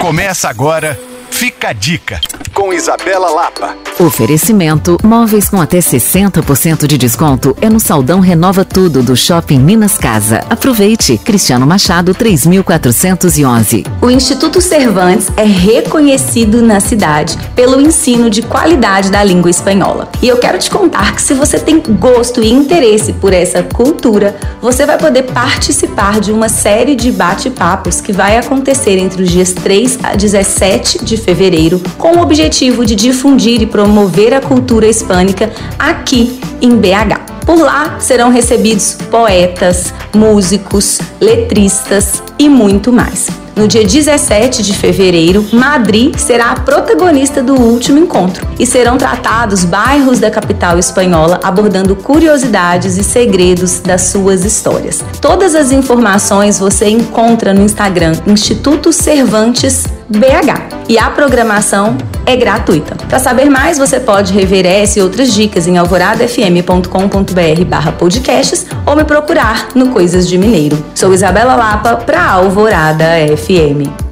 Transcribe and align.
Começa 0.00 0.48
agora, 0.48 0.98
fica 1.30 1.68
a 1.68 1.72
dica, 1.72 2.20
com 2.52 2.72
Isabela 2.72 3.30
Lapa. 3.30 3.76
Oferecimento: 3.98 4.98
móveis 5.02 5.48
com 5.48 5.60
até 5.60 5.78
60% 5.78 6.86
de 6.86 6.98
desconto 6.98 7.56
é 7.60 7.68
no 7.68 7.78
Saldão 7.78 8.20
Renova 8.20 8.64
Tudo 8.64 9.02
do 9.02 9.16
Shopping 9.16 9.58
Minas 9.58 9.96
Casa. 9.96 10.44
Aproveite! 10.50 11.18
Cristiano 11.18 11.66
Machado 11.66 12.14
3411. 12.14 13.84
O 14.00 14.10
Instituto 14.10 14.60
Cervantes 14.60 15.30
é 15.36 15.44
reconhecido 15.44 16.62
na 16.62 16.80
cidade 16.80 17.38
pelo 17.54 17.80
ensino 17.80 18.28
de 18.28 18.42
qualidade 18.42 19.10
da 19.10 19.22
língua 19.22 19.50
espanhola. 19.50 20.08
E 20.22 20.28
eu 20.28 20.38
quero 20.38 20.58
te 20.58 20.70
contar 20.70 21.14
que 21.14 21.22
se 21.22 21.34
você 21.34 21.58
tem 21.58 21.80
gosto 21.80 22.42
e 22.42 22.50
interesse 22.50 23.12
por 23.12 23.32
essa 23.32 23.62
cultura, 23.62 24.36
você 24.60 24.86
vai 24.86 24.98
poder 24.98 25.24
participar 25.24 26.20
de 26.20 26.32
uma 26.32 26.48
série 26.48 26.96
de 26.96 27.12
bate-papos 27.12 28.00
que 28.00 28.12
vai 28.12 28.36
acontecer 28.36 28.98
entre 28.98 29.22
os 29.22 29.30
dias 29.30 29.52
3 29.52 29.98
a 30.02 30.16
17 30.16 31.04
de 31.04 31.16
fevereiro, 31.20 31.80
com 31.96 32.16
o 32.16 32.20
objetivo 32.20 32.84
de 32.84 32.94
difundir 32.94 33.62
e 33.62 33.66
promover 33.66 34.34
a 34.34 34.40
cultura 34.40 34.88
hispânica 34.88 35.50
aqui 35.78 36.40
em 36.60 36.76
BH. 36.76 37.30
Por 37.46 37.58
lá 37.58 37.98
serão 37.98 38.30
recebidos 38.30 38.96
poetas, 39.10 39.92
músicos, 40.14 40.98
letristas 41.20 42.22
e 42.38 42.48
muito 42.48 42.92
mais. 42.92 43.28
No 43.60 43.68
dia 43.68 43.84
17 43.84 44.62
de 44.62 44.72
fevereiro, 44.72 45.44
Madrid 45.52 46.16
será 46.16 46.52
a 46.52 46.60
protagonista 46.60 47.42
do 47.42 47.54
último 47.54 47.98
encontro 47.98 48.46
e 48.58 48.64
serão 48.64 48.96
tratados 48.96 49.64
bairros 49.64 50.18
da 50.18 50.30
capital 50.30 50.78
espanhola 50.78 51.38
abordando 51.42 51.94
curiosidades 51.94 52.96
e 52.96 53.04
segredos 53.04 53.80
das 53.80 54.02
suas 54.02 54.44
histórias. 54.44 55.04
Todas 55.20 55.54
as 55.54 55.72
informações 55.72 56.58
você 56.58 56.88
encontra 56.88 57.52
no 57.52 57.62
Instagram 57.62 58.12
Instituto 58.26 58.92
Cervantes 58.92 59.84
BH 60.10 60.88
e 60.88 60.98
a 60.98 61.08
programação 61.10 61.96
é 62.26 62.34
gratuita. 62.36 62.96
Para 63.08 63.20
saber 63.20 63.48
mais, 63.48 63.78
você 63.78 64.00
pode 64.00 64.32
rever 64.32 64.66
essa 64.66 64.98
e 64.98 65.02
outras 65.02 65.32
dicas 65.32 65.68
em 65.68 65.78
alvoradafm.com.br/podcasts 65.78 68.66
ou 68.84 68.96
me 68.96 69.04
procurar 69.04 69.68
no 69.74 69.90
Coisas 69.90 70.28
de 70.28 70.36
Mineiro. 70.36 70.84
Sou 70.94 71.14
Isabela 71.14 71.54
Lapa 71.54 71.94
para 71.96 72.28
Alvorada 72.28 73.04
FM. 73.36 74.09